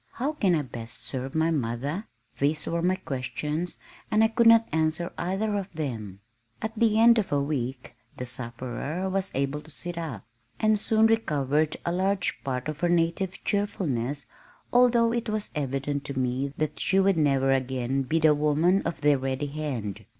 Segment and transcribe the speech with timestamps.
[0.13, 2.05] How can I best serve my mother?"
[2.39, 3.77] These were my questions
[4.09, 6.21] and I could not answer either of them.
[6.59, 10.25] At the end of a week the sufferer was able to sit up,
[10.59, 14.25] and soon recovered a large part of her native cheerfulness
[14.73, 19.01] although it was evident to me that she would never again be the woman of
[19.01, 20.05] the ready hand.